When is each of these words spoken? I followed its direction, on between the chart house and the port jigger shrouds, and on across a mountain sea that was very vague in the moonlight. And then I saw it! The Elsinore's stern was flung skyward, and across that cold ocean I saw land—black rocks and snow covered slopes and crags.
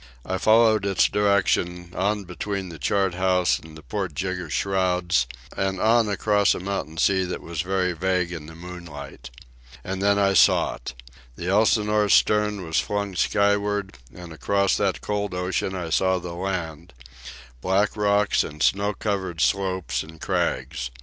I 0.25 0.39
followed 0.39 0.83
its 0.83 1.05
direction, 1.07 1.93
on 1.95 2.23
between 2.23 2.69
the 2.69 2.79
chart 2.79 3.13
house 3.13 3.59
and 3.59 3.77
the 3.77 3.83
port 3.83 4.15
jigger 4.15 4.49
shrouds, 4.49 5.27
and 5.55 5.79
on 5.79 6.09
across 6.09 6.55
a 6.55 6.59
mountain 6.59 6.97
sea 6.97 7.23
that 7.25 7.39
was 7.39 7.61
very 7.61 7.93
vague 7.93 8.31
in 8.31 8.47
the 8.47 8.55
moonlight. 8.55 9.29
And 9.83 10.01
then 10.01 10.17
I 10.17 10.33
saw 10.33 10.73
it! 10.73 10.95
The 11.35 11.49
Elsinore's 11.49 12.15
stern 12.15 12.65
was 12.65 12.79
flung 12.79 13.15
skyward, 13.15 13.99
and 14.11 14.33
across 14.33 14.75
that 14.77 15.01
cold 15.01 15.35
ocean 15.35 15.75
I 15.75 15.91
saw 15.91 16.15
land—black 16.15 17.95
rocks 17.95 18.43
and 18.43 18.63
snow 18.63 18.93
covered 18.95 19.39
slopes 19.39 20.01
and 20.01 20.19
crags. 20.19 20.89